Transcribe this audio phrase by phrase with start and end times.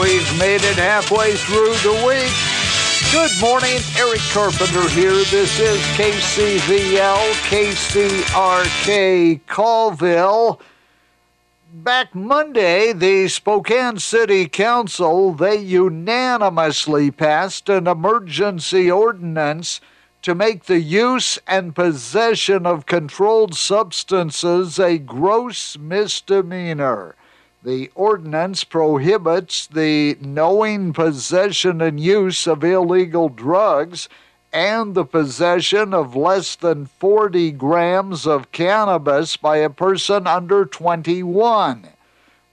[0.00, 2.32] we've made it halfway through the week.
[3.12, 5.10] Good morning, Eric Carpenter here.
[5.10, 10.60] This is KCVL, KCRK Colville.
[11.74, 19.82] Back Monday, the Spokane City Council, they unanimously passed an emergency ordinance
[20.22, 27.16] to make the use and possession of controlled substances a gross misdemeanor.
[27.62, 34.08] The ordinance prohibits the knowing possession and use of illegal drugs
[34.50, 41.88] and the possession of less than 40 grams of cannabis by a person under 21.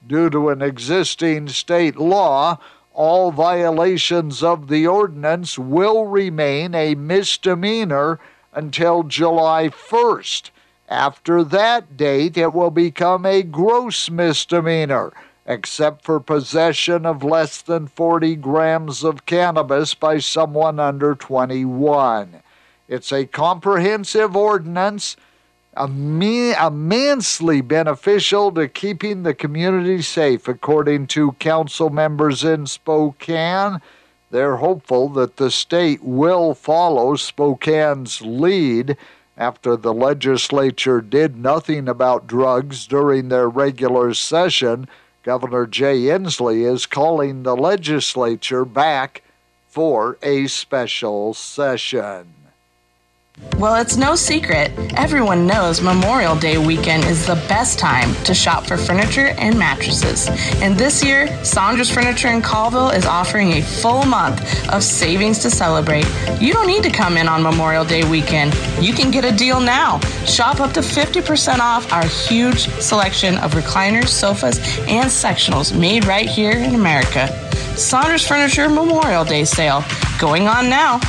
[0.06, 2.58] Due to an existing state law,
[2.92, 8.20] all violations of the ordinance will remain a misdemeanor
[8.52, 10.50] until July 1st.
[10.88, 15.12] After that date, it will become a gross misdemeanor,
[15.46, 22.42] except for possession of less than 40 grams of cannabis by someone under 21.
[22.88, 25.16] It's a comprehensive ordinance,
[25.76, 33.82] immensely beneficial to keeping the community safe, according to council members in Spokane.
[34.30, 38.96] They're hopeful that the state will follow Spokane's lead
[39.38, 44.88] after the legislature did nothing about drugs during their regular session,
[45.22, 49.22] Governor Jay Inslee is calling the legislature back
[49.68, 52.37] for a special session.
[53.58, 54.70] Well, it's no secret.
[54.96, 60.28] Everyone knows Memorial Day weekend is the best time to shop for furniture and mattresses.
[60.62, 65.50] And this year, Saunders Furniture in Colville is offering a full month of savings to
[65.50, 66.06] celebrate.
[66.40, 68.54] You don't need to come in on Memorial Day weekend.
[68.80, 69.98] You can get a deal now.
[70.24, 76.28] Shop up to 50% off our huge selection of recliners, sofas, and sectionals made right
[76.28, 77.26] here in America.
[77.76, 79.84] Saunders Furniture Memorial Day sale
[80.20, 81.00] going on now.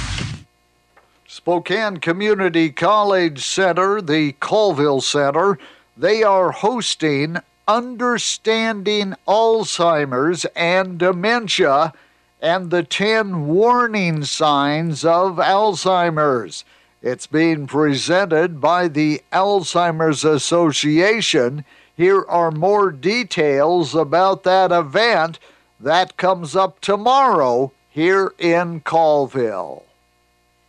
[1.50, 5.58] Spokane Community College Center, the Colville Center,
[5.98, 7.38] they are hosting
[7.68, 11.92] Understanding Alzheimer's and Dementia
[12.40, 16.66] and the 10 Warning Signs of Alzheimer's.
[17.02, 21.66] It's being presented by the Alzheimer's Association.
[21.98, 25.40] Here are more details about that event.
[25.80, 29.84] That comes up tomorrow here in Colville.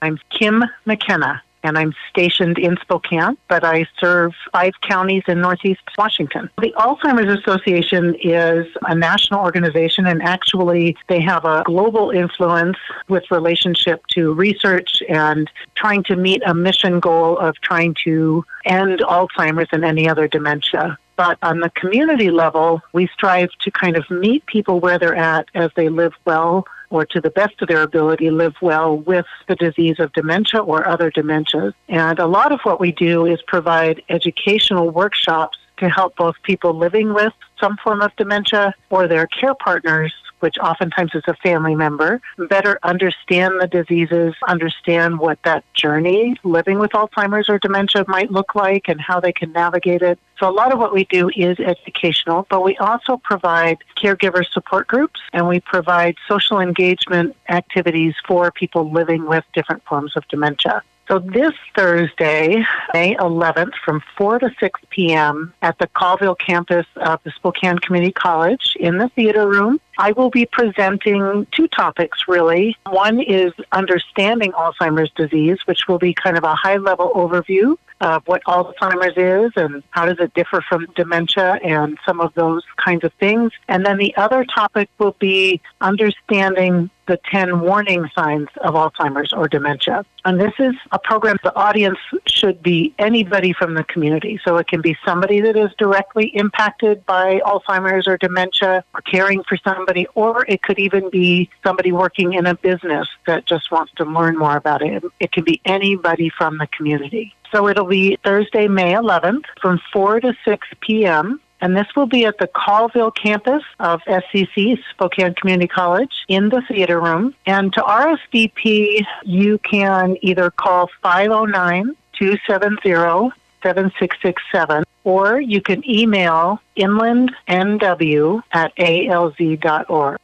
[0.03, 5.83] I'm Kim McKenna, and I'm stationed in Spokane, but I serve five counties in Northeast
[5.99, 6.49] Washington.
[6.59, 12.79] The Alzheimer's Association is a national organization, and actually, they have a global influence
[13.09, 19.01] with relationship to research and trying to meet a mission goal of trying to end
[19.01, 20.97] Alzheimer's and any other dementia.
[21.17, 25.47] But on the community level, we strive to kind of meet people where they're at
[25.55, 29.57] as they live well or to the best of their ability live well with the
[29.57, 31.73] disease of dementia or other dementias.
[31.89, 36.75] And a lot of what we do is provide educational workshops to help both people
[36.75, 41.75] living with some form of dementia or their care partners which oftentimes is a family
[41.75, 42.47] member, mm-hmm.
[42.47, 48.55] better understand the diseases, understand what that journey living with Alzheimer's or dementia might look
[48.55, 50.19] like and how they can navigate it.
[50.39, 54.87] So a lot of what we do is educational, but we also provide caregiver support
[54.87, 60.83] groups and we provide social engagement activities for people living with different forms of dementia.
[61.11, 65.53] So this Thursday, May 11th, from 4 to 6 p.m.
[65.61, 70.31] at the Colville campus of the Spokane Community College in the theater room, I will
[70.31, 72.77] be presenting two topics really.
[72.89, 78.23] One is understanding Alzheimer's disease, which will be kind of a high level overview of
[78.27, 83.05] what Alzheimer's is and how does it differ from dementia and some of those kinds
[83.05, 83.53] of things.
[83.69, 89.49] And then the other topic will be understanding the 10 warning signs of Alzheimer's or
[89.49, 90.07] dementia.
[90.25, 94.39] And this is a program the audience should be anybody from the community.
[94.45, 99.43] So it can be somebody that is directly impacted by Alzheimer's or dementia or caring
[99.43, 103.93] for somebody, or it could even be somebody working in a business that just wants
[103.97, 105.03] to learn more about it.
[105.19, 107.35] It can be anybody from the community.
[107.53, 111.41] So it'll be Thursday, May 11th from 4 to 6 p.m.
[111.61, 116.63] And this will be at the Colville campus of SCC, Spokane Community College, in the
[116.69, 117.35] theater room.
[117.45, 123.33] And to RSVP, you can either call 509 270
[123.63, 130.19] 7667 or you can email inlandnw at alz.org.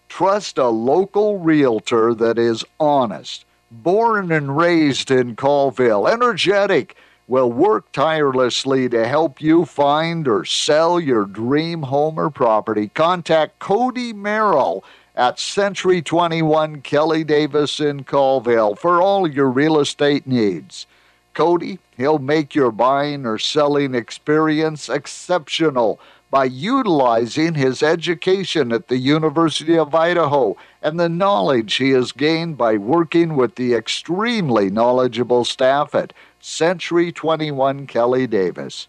[0.09, 6.97] Trust a local realtor that is honest, born and raised in Colville, energetic,
[7.29, 12.89] will work tirelessly to help you find or sell your dream home or property.
[12.89, 14.83] Contact Cody Merrill
[15.15, 20.87] at Century 21 Kelly Davis in Colville for all your real estate needs.
[21.35, 28.99] Cody, he'll make your buying or selling experience exceptional by utilizing his education at the
[28.99, 35.45] University of Idaho and the knowledge he has gained by working with the extremely knowledgeable
[35.45, 38.89] staff at Century 21 Kelly Davis.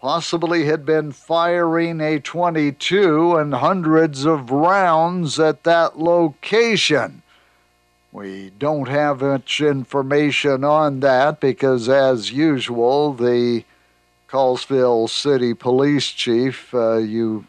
[0.00, 7.22] possibly had been firing a 22 and hundreds of rounds at that location.
[8.10, 13.62] We don't have much information on that because, as usual, the
[14.28, 17.46] Colville City Police Chief, uh, you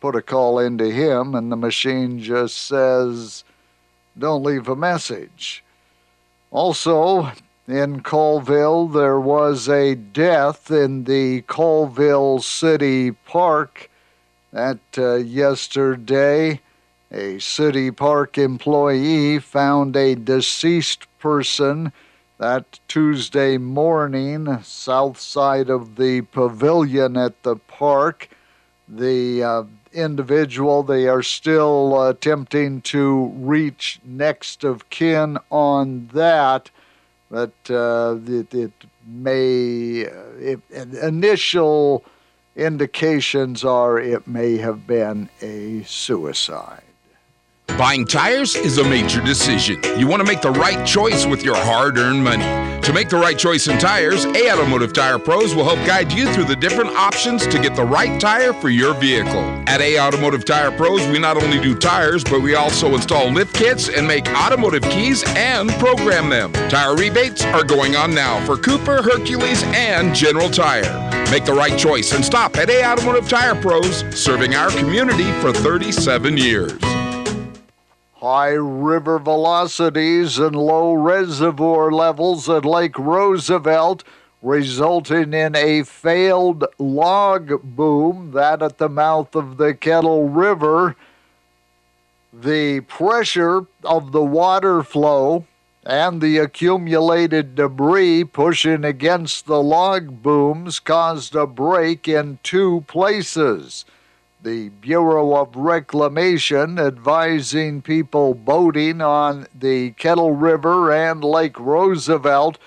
[0.00, 3.42] put a call into him and the machine just says,
[4.16, 5.64] don't leave a message.
[6.50, 7.32] Also,
[7.66, 13.90] in Colville, there was a death in the Colville City Park
[14.52, 16.60] that uh, yesterday
[17.10, 21.92] a city park employee found a deceased person
[22.38, 28.28] that Tuesday morning south side of the pavilion at the park.
[28.88, 36.70] The uh, individual, they are still attempting to reach next of kin on that,
[37.30, 38.72] but uh, it, it,
[39.06, 42.04] may, uh, it, initial
[42.56, 46.83] indications are it may have been a suicide.
[47.78, 49.80] Buying tires is a major decision.
[49.98, 52.44] You want to make the right choice with your hard earned money.
[52.82, 56.32] To make the right choice in tires, A Automotive Tire Pros will help guide you
[56.32, 59.40] through the different options to get the right tire for your vehicle.
[59.66, 63.56] At A Automotive Tire Pros, we not only do tires, but we also install lift
[63.56, 66.52] kits and make automotive keys and program them.
[66.68, 71.10] Tire rebates are going on now for Cooper, Hercules, and General Tire.
[71.32, 75.52] Make the right choice and stop at A Automotive Tire Pros, serving our community for
[75.52, 76.93] 37 years
[78.24, 84.02] high river velocities and low reservoir levels at Lake Roosevelt,
[84.40, 90.96] resulting in a failed log boom, that at the mouth of the Kettle River.
[92.32, 95.44] The pressure of the water flow
[95.84, 103.84] and the accumulated debris pushing against the log booms caused a break in two places
[104.44, 112.58] the Bureau of Reclamation advising people boating on the Kettle River and Lake Roosevelt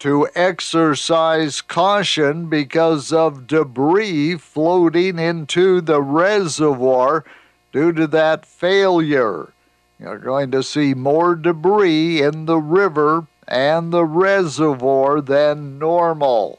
[0.00, 7.24] to exercise caution because of debris floating into the reservoir
[7.72, 9.54] due to that failure.
[9.98, 16.58] You're going to see more debris in the river and the reservoir than normal.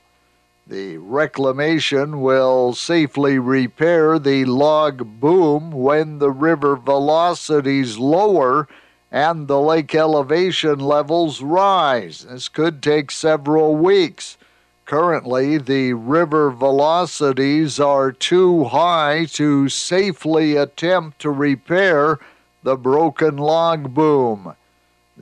[0.65, 8.69] The reclamation will safely repair the log boom when the river velocities lower
[9.11, 12.23] and the lake elevation levels rise.
[12.23, 14.37] This could take several weeks.
[14.85, 22.19] Currently, the river velocities are too high to safely attempt to repair
[22.63, 24.55] the broken log boom.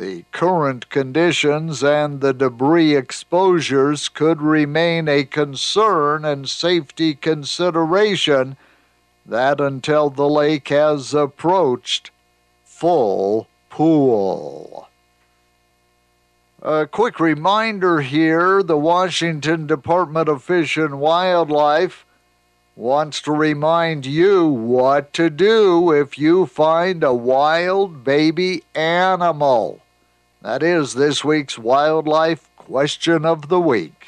[0.01, 8.57] The current conditions and the debris exposures could remain a concern and safety consideration
[9.27, 12.09] that until the lake has approached
[12.65, 14.89] full pool.
[16.63, 22.07] A quick reminder here the Washington Department of Fish and Wildlife
[22.75, 29.79] wants to remind you what to do if you find a wild baby animal.
[30.41, 34.07] That is this week's wildlife question of the week.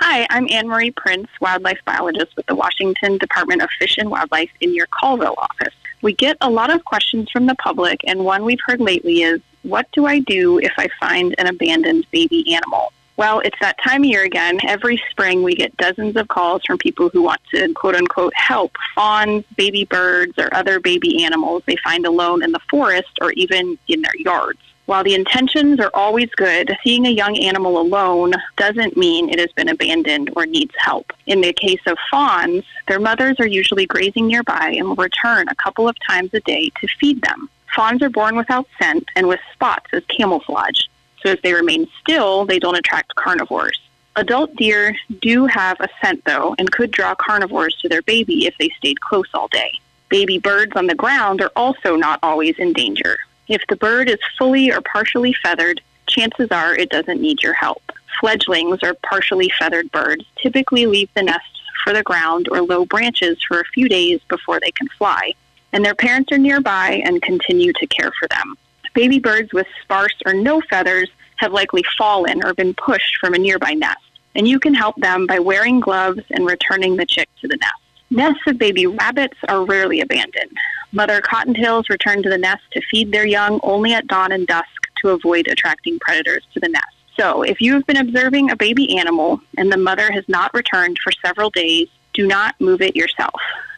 [0.00, 4.50] Hi, I'm Anne Marie Prince, wildlife biologist with the Washington Department of Fish and Wildlife
[4.60, 5.72] in your Colville office.
[6.02, 9.40] We get a lot of questions from the public, and one we've heard lately is
[9.62, 12.92] What do I do if I find an abandoned baby animal?
[13.16, 14.58] Well, it's that time of year again.
[14.66, 18.72] Every spring, we get dozens of calls from people who want to quote unquote help
[18.92, 23.78] fawns, baby birds, or other baby animals they find alone in the forest or even
[23.86, 24.58] in their yards.
[24.86, 29.50] While the intentions are always good, seeing a young animal alone doesn't mean it has
[29.52, 31.10] been abandoned or needs help.
[31.26, 35.54] In the case of fawns, their mothers are usually grazing nearby and will return a
[35.54, 37.48] couple of times a day to feed them.
[37.74, 40.82] Fawns are born without scent and with spots as camouflage,
[41.22, 43.80] so if they remain still, they don't attract carnivores.
[44.16, 48.54] Adult deer do have a scent, though, and could draw carnivores to their baby if
[48.58, 49.72] they stayed close all day.
[50.10, 53.16] Baby birds on the ground are also not always in danger.
[53.48, 57.82] If the bird is fully or partially feathered, chances are it doesn't need your help.
[58.20, 61.44] Fledglings or partially feathered birds typically leave the nest
[61.82, 65.34] for the ground or low branches for a few days before they can fly,
[65.72, 68.56] and their parents are nearby and continue to care for them.
[68.94, 73.38] Baby birds with sparse or no feathers have likely fallen or been pushed from a
[73.38, 73.98] nearby nest,
[74.34, 77.72] and you can help them by wearing gloves and returning the chick to the nest.
[78.10, 80.56] Nests of baby rabbits are rarely abandoned.
[80.94, 84.68] Mother cottontails return to the nest to feed their young only at dawn and dusk
[85.02, 86.86] to avoid attracting predators to the nest.
[87.18, 90.98] So, if you have been observing a baby animal and the mother has not returned
[91.02, 93.34] for several days, do not move it yourself.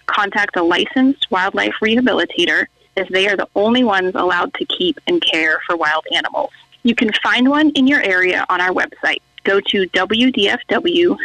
[0.07, 2.67] Contact a licensed wildlife rehabilitator
[2.99, 6.51] as they are the only ones allowed to keep and care for wild animals.
[6.83, 11.17] You can find one in your area on our website go to wdfw.wa.gov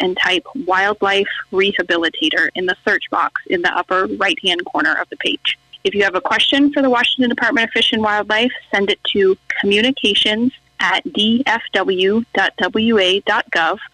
[0.00, 5.08] and type wildlife rehabilitator in the search box in the upper right hand corner of
[5.08, 5.58] the page.
[5.82, 9.02] If you have a question for the Washington Department of Fish and Wildlife, send it
[9.12, 12.18] to communications at dfw.wa.gov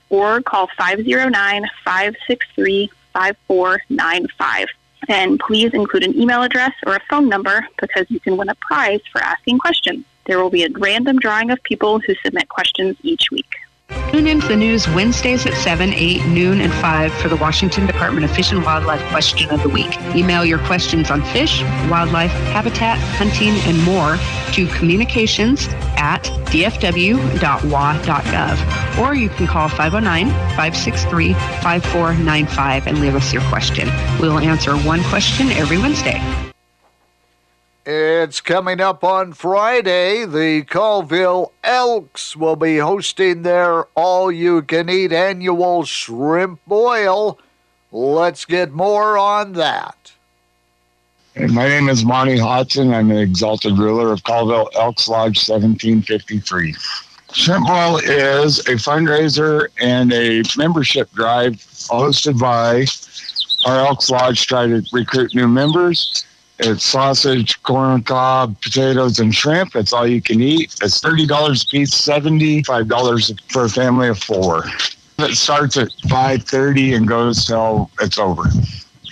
[0.09, 4.69] or call 509 563 5495.
[5.09, 8.55] And please include an email address or a phone number because you can win a
[8.57, 10.05] prize for asking questions.
[10.27, 13.51] There will be a random drawing of people who submit questions each week.
[14.13, 17.87] Tune in to the news Wednesdays at 7, 8, noon, and 5 for the Washington
[17.87, 19.97] Department of Fish and Wildlife Question of the Week.
[20.17, 24.19] Email your questions on fish, wildlife, habitat, hunting, and more
[24.53, 27.19] to communications at dfw.wa.gov.
[28.99, 33.89] Or you can call 509 563 5495 and leave us your question.
[34.21, 36.50] We'll answer one question every Wednesday.
[37.93, 40.25] It's coming up on Friday.
[40.25, 47.41] The Colville Elks will be hosting their all you can eat annual shrimp boil.
[47.91, 50.13] Let's get more on that.
[51.35, 52.95] my name is Monty Hodson.
[52.95, 56.77] I'm an exalted ruler of Colville Elks Lodge 1753.
[57.33, 62.87] Shrimp Boil is a fundraiser and a membership drive hosted by
[63.69, 66.25] our Elks Lodge try to recruit new members
[66.63, 69.75] it's sausage, corn cob, potatoes, and shrimp.
[69.75, 70.75] It's all you can eat.
[70.83, 74.65] It's $30 a piece, $75 for a family of four.
[75.19, 78.45] It starts at 5.30 and goes till it's over.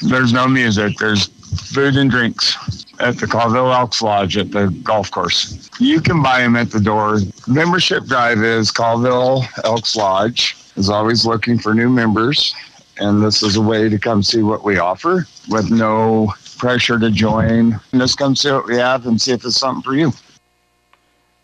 [0.03, 0.97] There's no music.
[0.99, 5.71] There's food and drinks at the Colville Elks Lodge at the golf course.
[5.79, 7.19] You can buy them at the door.
[7.47, 12.55] Membership drive is Colville Elks Lodge is always looking for new members.
[12.99, 17.11] And this is a way to come see what we offer with no pressure to
[17.11, 17.81] join.
[17.93, 20.13] Just come see what we have and see if it's something for you.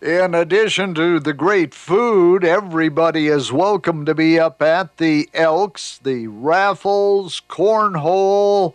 [0.02, 5.98] In addition to the great food, everybody is welcome to be up at the Elks,
[6.02, 8.74] the raffles, cornhole,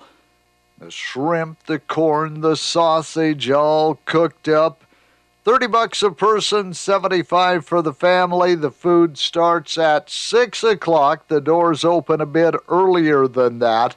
[0.80, 4.84] the shrimp, the corn, the sausage, all cooked up.
[5.44, 8.56] 30 bucks a person, 75 for the family.
[8.56, 11.28] The food starts at 6 o'clock.
[11.28, 13.96] The doors open a bit earlier than that.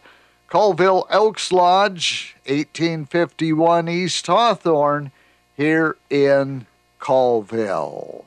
[0.52, 5.10] Colville Elks Lodge, 1851 East Hawthorne,
[5.56, 6.66] here in
[6.98, 8.26] Colville.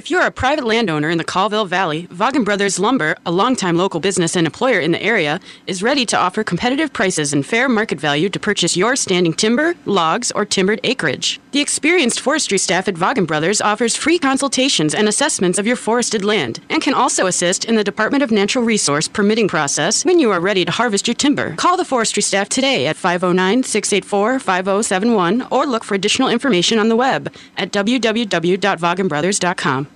[0.00, 4.00] If you're a private landowner in the Colville Valley, Vaagen Brothers Lumber, a longtime local
[4.00, 8.00] business and employer in the area, is ready to offer competitive prices and fair market
[8.00, 11.38] value to purchase your standing timber, logs, or timbered acreage.
[11.52, 16.24] The experienced forestry staff at Vaagen Brothers offers free consultations and assessments of your forested
[16.24, 20.30] land and can also assist in the Department of Natural Resource permitting process when you
[20.30, 21.54] are ready to harvest your timber.
[21.56, 26.88] Call the forestry staff today at 509 684 5071 or look for additional information on
[26.88, 29.89] the web at www.vaagenbrothers.com.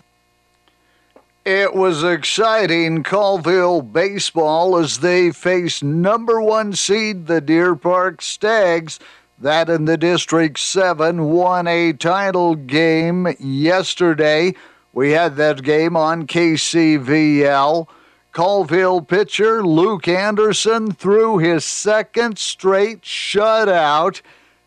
[1.45, 8.99] It was exciting Colville baseball as they faced number one seed, the Deer Park Stags.
[9.39, 14.55] That in the District 7 1A title game yesterday.
[14.95, 17.89] We had that game on KCVL.
[18.33, 24.23] Colville pitcher Luke Anderson threw his second straight shutout.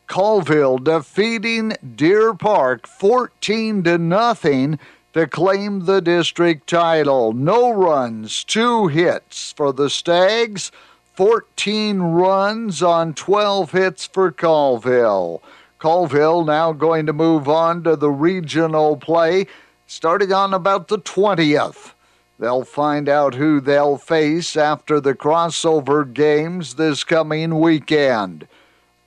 [0.05, 4.77] Colville defeating Deer Park 14 to nothing
[5.13, 7.33] to claim the district title.
[7.33, 10.71] No runs, two hits for the Stags,
[11.15, 15.41] 14 runs on 12 hits for Colville.
[15.79, 19.47] Colville now going to move on to the regional play
[19.87, 21.93] starting on about the 20th.
[22.39, 28.47] They'll find out who they'll face after the crossover games this coming weekend.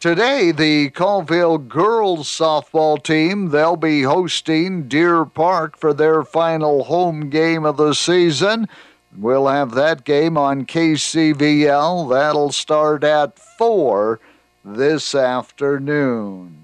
[0.00, 7.28] Today, the Colville girls softball team, they'll be hosting Deer Park for their final home
[7.28, 8.66] game of the season.
[9.14, 12.08] We'll have that game on KCVL.
[12.08, 14.18] That'll start at 4
[14.64, 16.56] this afternoon.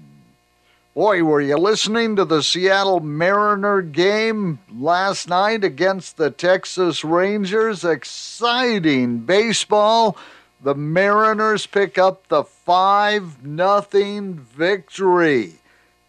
[0.95, 7.85] Boy, were you listening to the Seattle Mariner game last night against the Texas Rangers?
[7.85, 10.17] Exciting baseball.
[10.61, 15.55] The Mariners pick up the 5 nothing victory.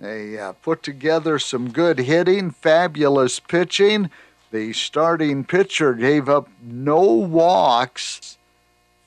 [0.00, 4.10] They uh, put together some good hitting, fabulous pitching.
[4.50, 8.38] The starting pitcher gave up no walks.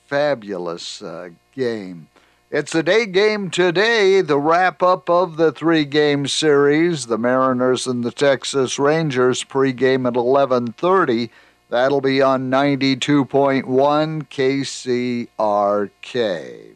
[0.06, 2.08] Fabulous uh, game.
[2.50, 7.06] It's a day game today, the wrap up of the three game series.
[7.06, 11.30] The Mariners and the Texas Rangers pregame at 11:30.
[11.72, 13.64] That'll be on 92.1
[15.24, 16.74] KCRK.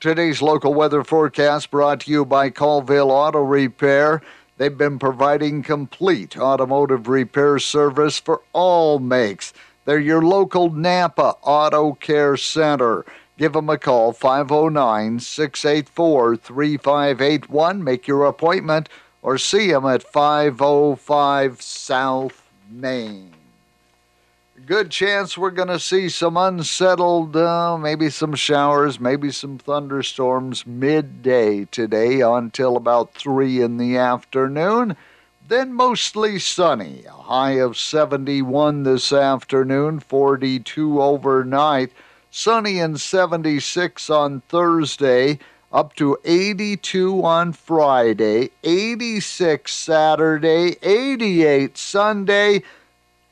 [0.00, 4.22] Today's local weather forecast brought to you by Colville Auto Repair.
[4.56, 9.52] They've been providing complete automotive repair service for all makes.
[9.84, 13.04] They're your local Napa Auto Care Center.
[13.36, 17.84] Give them a call, 509 684 3581.
[17.84, 18.88] Make your appointment
[19.20, 23.27] or see them at 505 South Main.
[24.68, 30.66] Good chance we're going to see some unsettled, uh, maybe some showers, maybe some thunderstorms
[30.66, 34.94] midday today until about 3 in the afternoon.
[35.48, 37.04] Then mostly sunny.
[37.08, 41.90] A high of 71 this afternoon, 42 overnight
[42.30, 45.38] sunny and 76 on Thursday,
[45.72, 52.62] up to 82 on Friday, 86 Saturday, 88 Sunday.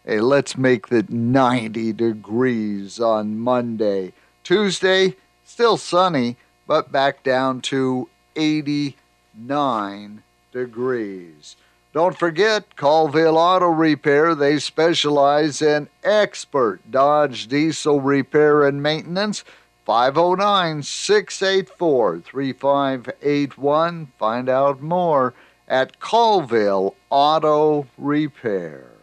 [0.08, 4.12] Hey, let's make that 90 degrees on Monday.
[4.44, 11.56] Tuesday, still sunny, but back down to 89 degrees.
[11.92, 14.36] Don't forget, Colville Auto Repair.
[14.36, 19.42] They specialize in expert Dodge diesel repair and maintenance.
[19.86, 24.12] 509 684 3581.
[24.16, 25.34] Find out more
[25.66, 28.95] at Colville Auto Repair.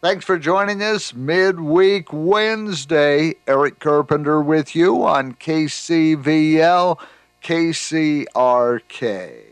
[0.00, 3.34] Thanks for joining us midweek Wednesday.
[3.48, 7.00] Eric Carpenter with you on KCVL,
[7.42, 9.47] KCRK.